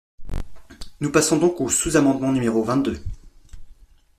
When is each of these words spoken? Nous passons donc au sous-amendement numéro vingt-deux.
Nous 0.99 1.11
passons 1.11 1.37
donc 1.37 1.61
au 1.61 1.69
sous-amendement 1.69 2.31
numéro 2.31 2.63
vingt-deux. 2.63 3.03